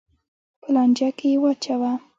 [0.61, 1.91] په لانجه کې یې واچوه.